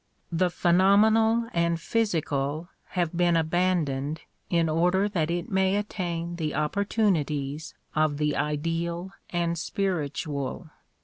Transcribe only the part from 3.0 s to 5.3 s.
been abandoned in order that